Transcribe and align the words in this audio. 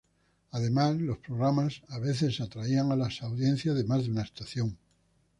Además, 0.49 0.95
los 0.99 1.19
programas 1.19 1.83
a 1.89 1.99
veces 1.99 2.41
atraían 2.41 2.91
a 2.91 2.95
las 2.95 3.21
audiencias 3.21 3.75
de 3.75 3.83
más 3.83 4.03
de 4.03 4.09
una 4.09 4.23
estación. 4.23 4.75